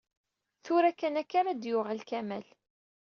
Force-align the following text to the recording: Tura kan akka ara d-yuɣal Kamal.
Tura 0.63 0.91
kan 0.99 1.19
akka 1.21 1.35
ara 1.39 1.53
d-yuɣal 1.53 2.01
Kamal. 2.09 2.45